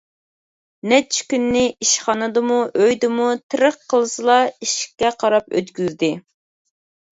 نەچچە 0.93 1.25
كۈننى 1.33 1.61
ئىشخانىدىمۇ، 1.85 2.57
ئۆيدىمۇ 2.81 3.29
تىرىق 3.55 3.79
قىلسىلا 3.95 4.41
ئىشىككە 4.57 5.15
قاراپ 5.23 5.57
ئۆتكۈزدى. 5.63 6.13